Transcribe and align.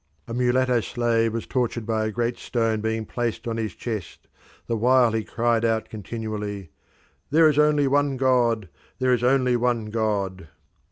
A 0.27 0.33
mulatto 0.33 0.79
slave 0.81 1.31
was 1.31 1.45
tortured 1.45 1.85
by 1.85 2.05
a 2.07 2.11
great 2.11 2.39
stone 2.39 2.81
being 2.81 3.05
placed 3.05 3.47
on 3.47 3.57
his 3.57 3.75
chest, 3.75 4.27
the 4.65 4.75
while 4.75 5.11
he 5.11 5.23
cried 5.23 5.63
out 5.63 5.89
continually, 5.89 6.71
"There 7.29 7.47
is 7.47 7.59
only 7.59 7.87
one 7.87 8.17
God! 8.17 8.69
There 8.97 9.13
is 9.13 9.23
only 9.23 9.55
one 9.55 9.91
God!" 9.91 10.47